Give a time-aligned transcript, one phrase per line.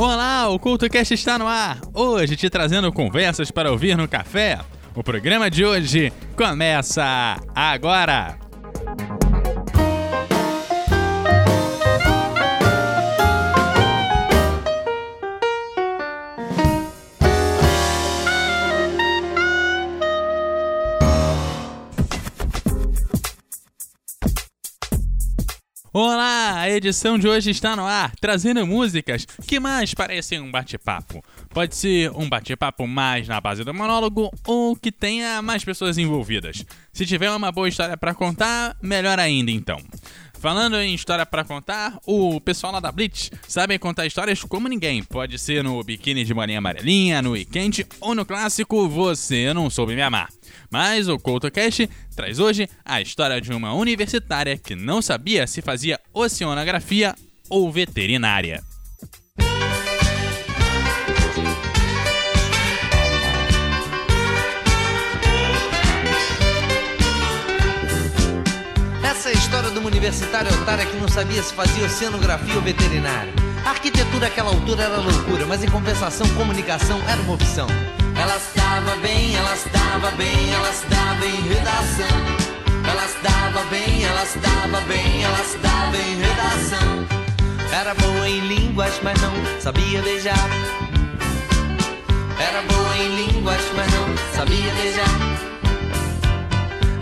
[0.00, 1.80] Olá, o CultoCast está no ar.
[1.92, 4.60] Hoje te trazendo conversas para ouvir no café.
[4.94, 8.38] O programa de hoje começa agora.
[25.90, 31.24] Olá, a edição de hoje está no ar, trazendo músicas que mais parecem um bate-papo.
[31.48, 36.62] Pode ser um bate-papo mais na base do monólogo ou que tenha mais pessoas envolvidas.
[36.92, 39.78] Se tiver uma boa história para contar, melhor ainda então.
[40.40, 45.02] Falando em história para contar, o pessoal lá da Blitz sabe contar histórias como ninguém.
[45.02, 49.96] Pode ser no biquíni de bolinha amarelinha, no weekend ou no clássico Você Não Soube
[49.96, 50.28] Me Amar.
[50.70, 55.98] Mas o CoutoCast traz hoje a história de uma universitária que não sabia se fazia
[56.14, 57.16] oceanografia
[57.50, 58.62] ou veterinária.
[69.78, 73.32] De uma universitária otária que não sabia se fazia oceanografia ou veterinária.
[73.64, 77.68] A arquitetura àquela altura era loucura, mas em compensação, comunicação era uma opção.
[78.16, 82.06] Ela estava bem, ela estava bem, ela estava em redação.
[82.90, 87.06] Ela estava bem, ela estava bem, ela estava em redação.
[87.72, 90.48] Era boa em línguas, mas não sabia beijar.
[92.40, 95.47] Era boa em línguas, mas não sabia beijar.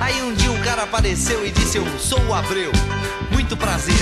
[0.00, 2.70] Aí um dia um cara apareceu e disse: Eu sou o Abreu,
[3.30, 3.94] muito prazer.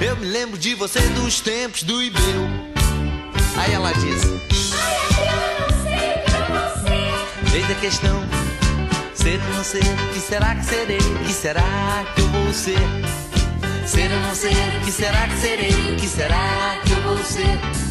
[0.00, 2.48] Eu me lembro de você dos tempos do Ibeu.
[3.56, 4.40] Aí ela disse:
[4.78, 7.56] Ai, eu não sei o que eu vou ser.
[7.56, 8.24] Eis a questão:
[9.14, 10.12] ser ou não ser?
[10.12, 10.98] Que será que serei?
[10.98, 12.78] Que será que eu vou ser?
[13.86, 14.80] Ser ou não ser?
[14.84, 15.96] Que será que serei?
[15.96, 17.85] Que será que eu vou ser?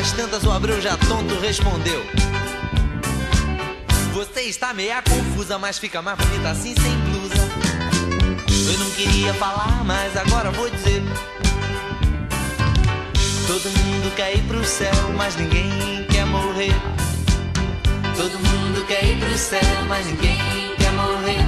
[0.00, 2.02] Pelas tantas o Abreu já tonto respondeu.
[4.14, 7.34] Você está meia confusa, mas fica mais bonita assim sem blusa.
[8.72, 11.02] Eu não queria falar, mas agora vou dizer.
[13.46, 16.74] Todo mundo quer ir pro céu, mas ninguém quer morrer.
[18.16, 20.38] Todo mundo quer ir pro céu, mas ninguém
[20.78, 21.44] quer morrer.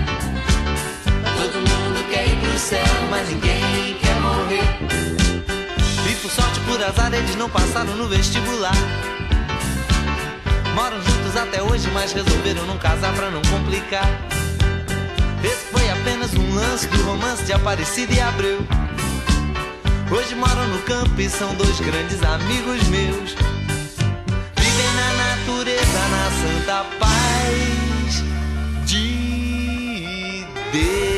[1.38, 5.21] Todo mundo quer ir pro céu, mas ninguém quer morrer
[6.22, 8.76] por sorte, por azar, eles não passaram no vestibular.
[10.72, 14.08] Moram juntos até hoje, mas resolveram não casar pra não complicar.
[15.42, 18.58] Esse foi apenas um lance do romance de Aparecida e Abreu.
[20.12, 23.34] Hoje moram no campo e são dois grandes amigos meus.
[24.56, 28.22] Vivem na natureza, na santa paz
[28.86, 31.11] de Deus.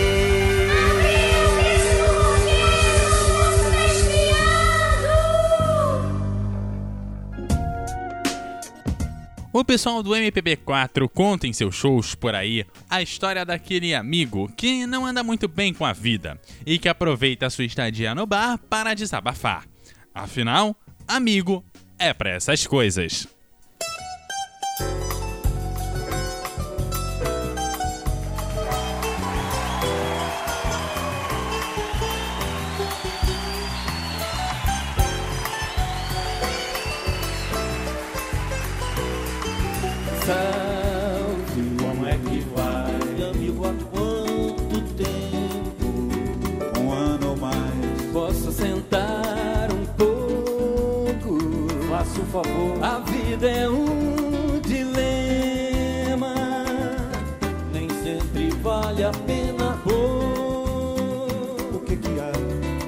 [9.57, 14.85] O pessoal do MPB4 conta em seus shows por aí a história daquele amigo que
[14.85, 18.95] não anda muito bem com a vida e que aproveita sua estadia no bar para
[18.95, 19.65] desabafar.
[20.13, 20.77] Afinal,
[21.07, 21.65] amigo
[21.97, 23.29] é para essas coisas.
[48.35, 51.39] Posso sentar um pouco?
[51.89, 56.35] Faça o favor, A vida é um dilema.
[57.73, 61.77] Nem sempre vale a pena pôr.
[61.77, 62.33] o que que há?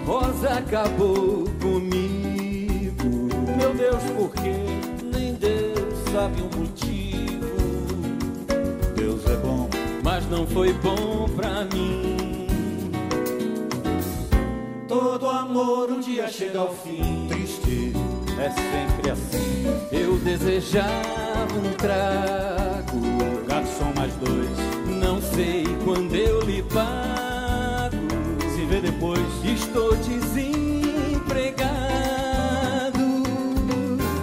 [0.04, 3.28] Rosa acabou comigo.
[3.56, 4.66] Meu Deus, por quê?
[5.14, 7.46] Nem Deus sabe o motivo.
[8.96, 9.70] Deus é bom,
[10.02, 12.25] Mas não foi bom pra mim.
[15.00, 17.26] Todo amor um dia chega ao fim.
[17.28, 17.92] Triste,
[18.38, 19.66] é sempre assim.
[19.92, 23.00] Eu desejava um trago.
[23.46, 24.48] Garçom mais dois,
[25.02, 27.96] Não sei quando eu lhe pago.
[28.54, 29.20] se vê depois.
[29.44, 30.56] Estou desempregado.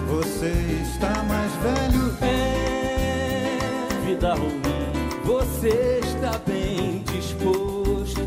[0.07, 4.61] Você está mais velho, É vida ruim.
[5.23, 8.21] Você está bem disposto,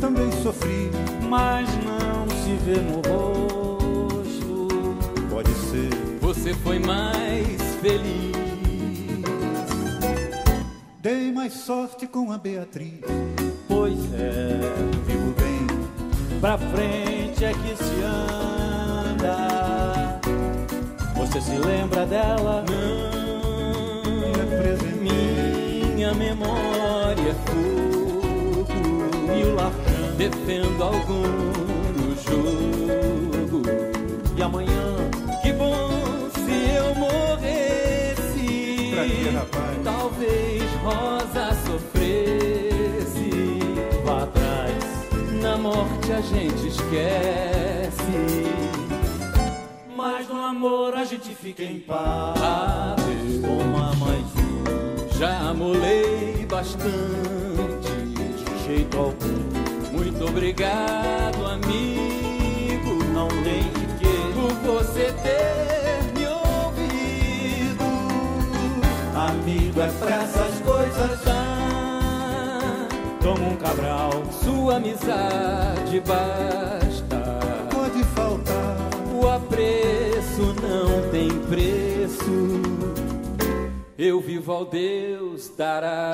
[0.00, 0.90] também sofri.
[1.32, 4.68] Mas não se vê no rosto.
[5.30, 5.88] Pode ser,
[6.20, 8.36] Você foi mais feliz.
[11.00, 13.00] dei mais sorte com a Beatriz.
[13.66, 14.60] Pois é,
[15.06, 15.66] Vivo bem,
[16.38, 19.38] pra frente é que se anda.
[21.16, 22.62] Você se lembra dela?
[22.68, 23.22] Não,
[25.08, 27.01] é minha memória
[30.16, 31.22] defendo algum
[31.96, 33.62] no jogo.
[34.36, 34.96] E amanhã,
[35.42, 35.88] que bom
[36.34, 38.90] se eu morresse.
[38.94, 39.78] Pra quê, rapaz?
[39.84, 43.30] Talvez Rosa sofresse.
[44.04, 44.84] Vá atrás,
[45.40, 47.92] na morte a gente esquece.
[49.96, 52.40] Mas no amor a gente fica em paz.
[52.42, 55.18] Adeus, toma mais um.
[55.18, 57.92] Já amolei bastante,
[58.36, 59.61] de jeito algum.
[60.22, 63.02] Muito obrigado, amigo.
[63.12, 63.64] Não tem
[63.98, 67.84] quê por você ter me ouvido.
[69.16, 71.26] Amigo é pra essas coisas.
[71.26, 72.86] Ah,
[73.20, 77.40] toma um cabral, sua amizade basta.
[77.68, 78.76] Pode faltar,
[79.12, 82.62] O apreço não tem preço.
[83.98, 86.12] Eu vivo ao Deus dará.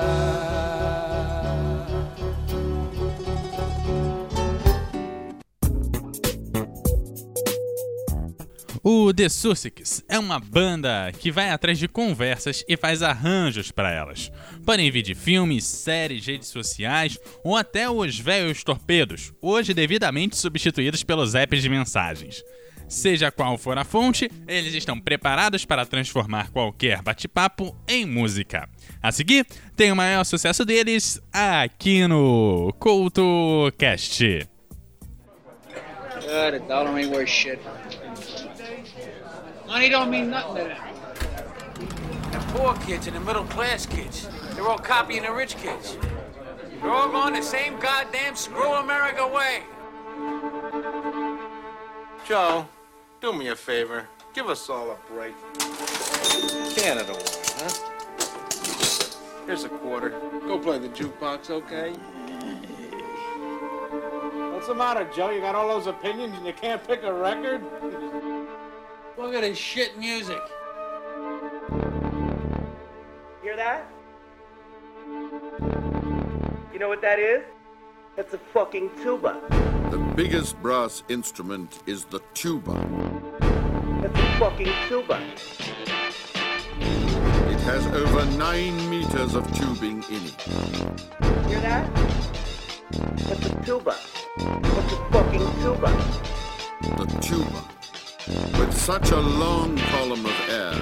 [9.09, 13.91] O The Sussex é uma banda que vai atrás de conversas e faz arranjos para
[13.91, 14.31] elas.
[14.63, 21.01] Podem vir de filmes, séries, redes sociais ou até os velhos torpedos, hoje devidamente substituídos
[21.03, 22.43] pelos apps de mensagens.
[22.87, 28.69] Seja qual for a fonte, eles estão preparados para transformar qualquer bate-papo em música.
[29.01, 29.43] A seguir,
[29.75, 34.47] tem o maior sucesso deles aqui no CoutoCast.
[36.21, 37.59] God, a dollar ain't worth shit.
[39.67, 40.77] Money don't mean nothing to them.
[42.31, 45.97] The poor kids and the middle class kids, they're all copying the rich kids.
[46.81, 49.63] They're all going the same goddamn screw America way.
[52.27, 52.67] Joe,
[53.21, 54.07] do me a favor.
[54.33, 55.35] Give us all a break.
[56.75, 57.23] Canada wine,
[57.57, 57.89] huh?
[59.45, 60.09] Here's a quarter.
[60.47, 61.91] Go play the jukebox, okay?
[64.53, 65.31] What's the matter, Joe?
[65.31, 67.61] You got all those opinions and you can't pick a record?
[69.19, 70.39] Look at this shit music.
[73.43, 73.85] Hear that?
[76.71, 77.41] You know what that is?
[78.15, 79.41] That's a fucking tuba.
[79.91, 82.71] The biggest brass instrument is the tuba.
[84.01, 85.21] That's a fucking tuba.
[86.79, 90.41] It has over nine meters of tubing in it.
[91.49, 91.93] Hear that?
[93.27, 93.97] That's a tuba.
[94.37, 95.91] That's a fucking tuba.
[96.95, 97.78] The tuba.
[98.29, 100.73] With such a long column of air,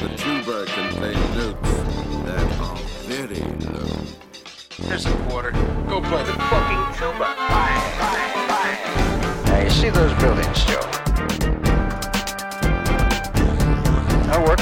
[0.00, 1.70] the tuba can play notes
[2.26, 2.76] that are
[3.08, 3.40] very
[3.72, 3.88] low.
[4.86, 5.52] Here's a quarter.
[5.88, 7.36] Go play the Fucking tuba.
[9.46, 10.80] Now, you see those buildings, Joe?
[14.32, 14.60] I work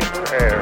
[0.00, 0.61] paper air.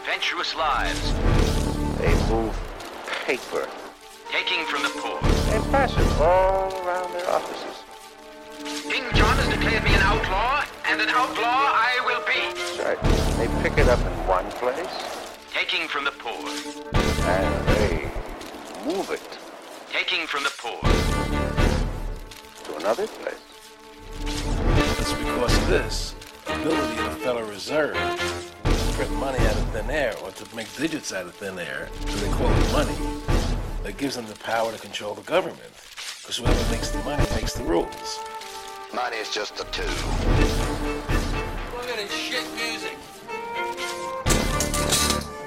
[0.00, 1.12] Adventurous lives.
[1.98, 2.54] They move
[3.26, 3.68] paper
[4.30, 5.18] taking from the poor.
[5.54, 7.82] And pass it all around their offices.
[8.90, 12.58] King John has declared me an outlaw, and an outlaw I will be.
[12.58, 13.36] That's right.
[13.36, 16.32] They pick it up in one place, Taking from the poor.
[17.28, 18.10] and they
[18.86, 19.38] move it
[19.92, 20.80] Taking from the poor.
[22.64, 23.34] to another place.
[24.98, 26.14] It's because of this
[26.46, 28.31] ability of the Federal Reserve to
[28.94, 32.16] print money out of thin air or to make digits out of thin air, so
[32.18, 32.96] they call it money,
[33.84, 35.72] that gives them the power to control the government.
[36.20, 38.20] Because whoever makes the money makes the rules.
[38.94, 39.86] Money is just a tool.
[41.74, 42.96] Look at this shit music.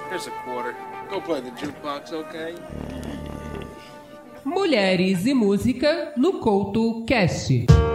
[0.09, 0.75] Here's a quarter.
[1.09, 2.55] Go play the jukebox, okay?
[4.43, 7.94] Mulheres e Música no Couto Cast.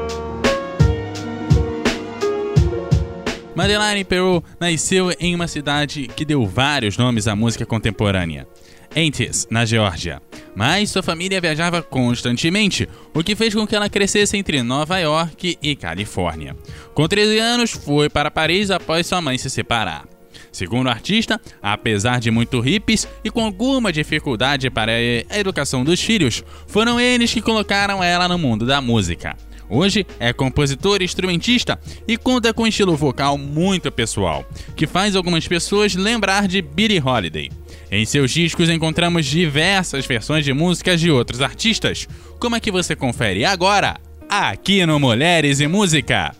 [3.60, 8.48] Madeleine Peru nasceu em uma cidade que deu vários nomes à música contemporânea,
[8.96, 10.22] Antis, na Geórgia.
[10.56, 15.58] Mas sua família viajava constantemente, o que fez com que ela crescesse entre Nova York
[15.60, 16.56] e Califórnia.
[16.94, 20.08] Com 13 anos, foi para Paris após sua mãe se separar.
[20.50, 26.00] Segundo o artista, apesar de muito hippies e com alguma dificuldade para a educação dos
[26.00, 29.36] filhos, foram eles que colocaram ela no mundo da música.
[29.70, 35.14] Hoje é compositor e instrumentista e conta com um estilo vocal muito pessoal, que faz
[35.14, 37.50] algumas pessoas lembrar de Billie Holiday.
[37.88, 42.08] Em seus discos encontramos diversas versões de músicas de outros artistas.
[42.40, 43.96] Como é que você confere agora?
[44.28, 46.39] Aqui no Mulheres e Música.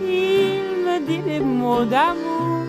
[0.00, 2.66] Il me dit des mots d'amour,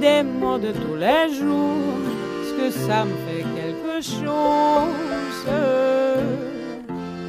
[0.00, 1.98] des mots de tous les jours,
[2.46, 5.10] ce que ça me fait quelque chose?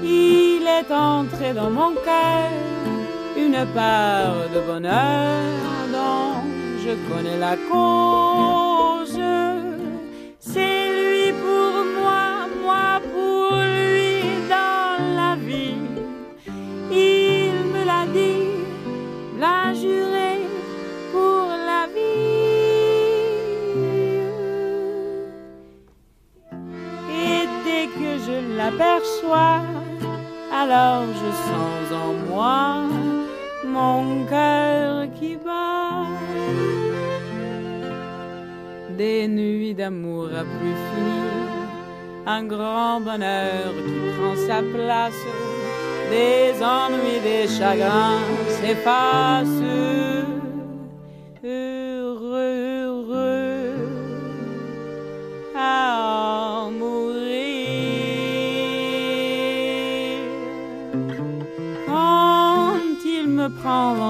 [0.04, 2.50] Il est entré dans mon cœur
[3.38, 5.42] une part de bonheur
[5.92, 6.42] dont
[6.84, 8.71] je connais la cause.
[29.34, 32.84] Alors je sens en moi
[33.66, 36.06] mon cœur qui bat.
[38.98, 41.32] Des nuits d'amour à plus finir,
[42.28, 45.24] un grand bonheur qui prend sa place,
[46.12, 48.20] des ennuis, des chagrins
[48.60, 50.01] s'effacent.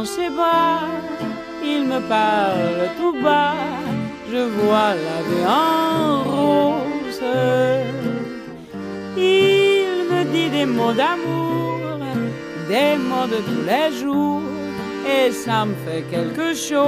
[0.05, 0.29] Ses
[1.63, 3.53] il me parle tout bas,
[4.31, 7.23] je vois la vie en rose.
[9.15, 11.99] Il me dit des mots d'amour,
[12.67, 14.41] des mots de tous les jours,
[15.05, 16.81] et ça me fait quelque chose.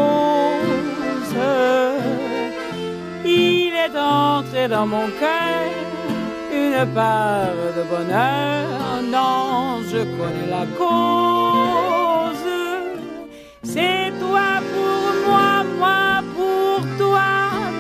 [3.25, 5.69] Il est entré dans mon cœur
[6.51, 8.63] une part de bonheur
[9.11, 12.02] dont je connais la cause.
[13.73, 17.31] C'est toi pour moi, moi pour toi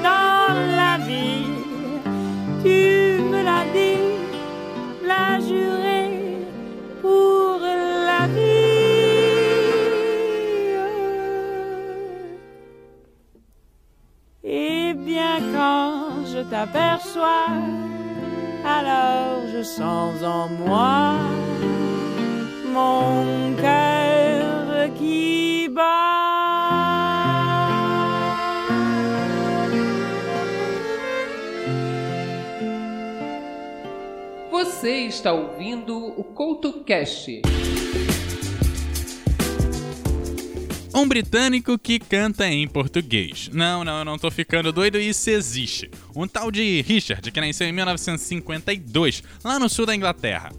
[0.01, 1.45] dans la vie.
[2.63, 4.01] Tu me l'as dit,
[5.05, 6.01] l'as juré
[6.99, 7.59] pour
[8.09, 8.73] la vie.
[14.43, 17.49] Et bien quand je t'aperçois,
[18.65, 21.17] alors je sens en moi
[22.73, 24.02] mon cœur.
[34.51, 37.41] Você está ouvindo o Couto Cast.
[40.93, 43.49] Um britânico que canta em português.
[43.53, 45.89] Não, não, eu não tô ficando doido, isso existe.
[46.15, 50.51] Um tal de Richard, que nasceu em 1952, lá no sul da Inglaterra.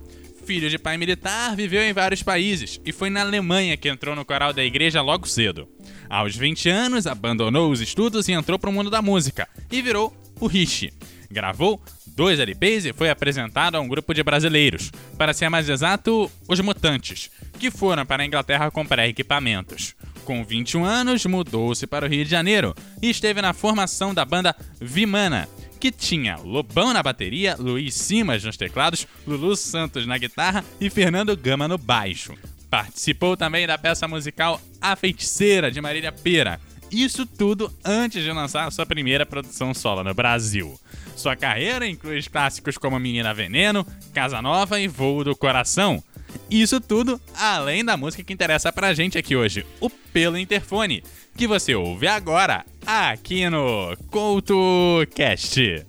[0.44, 4.24] Filho de pai militar, viveu em vários países e foi na Alemanha que entrou no
[4.26, 5.66] coral da igreja logo cedo.
[6.08, 10.14] Aos 20 anos, abandonou os estudos e entrou para o mundo da música e virou
[10.38, 10.92] o Rich.
[11.30, 11.82] Gravou
[12.14, 16.60] dois LPs e foi apresentado a um grupo de brasileiros, para ser mais exato, os
[16.60, 19.94] Mutantes, que foram para a Inglaterra comprar equipamentos.
[20.24, 24.54] Com 21 anos, mudou-se para o Rio de Janeiro e esteve na formação da banda
[24.80, 25.48] Vimana,
[25.84, 31.36] que tinha Lobão na bateria, Luiz Simas nos teclados, Lulu Santos na guitarra e Fernando
[31.36, 32.32] Gama no baixo.
[32.70, 36.58] Participou também da peça musical A Feiticeira, de Marília Pera.
[36.90, 40.80] Isso tudo antes de lançar sua primeira produção solo no Brasil.
[41.14, 46.02] Sua carreira inclui clássicos como Menina Veneno, Casa Nova e Voo do Coração.
[46.50, 51.04] Isso tudo além da música que interessa pra gente aqui hoje, o Pelo Interfone,
[51.36, 55.84] que você ouve agora aqui no CoutoCast.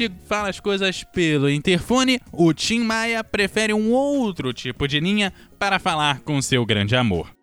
[0.00, 5.30] Rich fala as coisas pelo interfone, o Tim Maia prefere um outro tipo de linha
[5.58, 7.39] para falar com seu grande amor.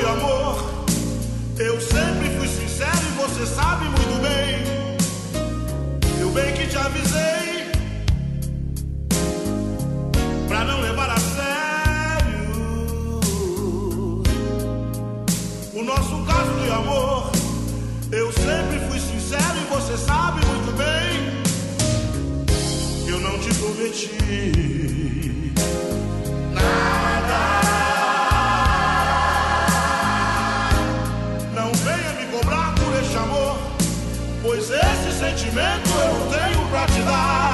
[0.00, 0.56] De amor.
[1.58, 4.64] Eu sempre fui sincero e você sabe muito bem.
[6.20, 7.70] Eu bem que te avisei
[10.48, 12.50] pra não levar a sério
[15.74, 17.30] o nosso caso de amor.
[18.10, 21.40] Eu sempre fui sincero e você sabe muito bem.
[23.06, 25.19] Eu não te prometi
[35.20, 37.49] sentimento eu tenho pra te dar.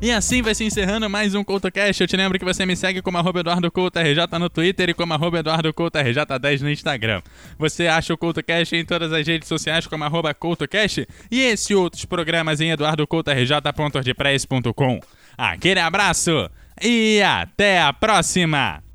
[0.00, 2.00] E assim vai se encerrando mais um CoutoCast.
[2.00, 4.94] Eu te lembro que você me segue como arroba Eduardo Couto RJ no Twitter e
[4.94, 7.20] como arroba Eduardo Couto RJ10 no Instagram.
[7.58, 12.04] Você acha o CoutoCast em todas as redes sociais como arroba CoutoCast e esse outros
[12.04, 15.00] programas em eduardocoutorj.ordpress.com.
[15.36, 16.48] Aquele abraço
[16.80, 18.87] e até a próxima!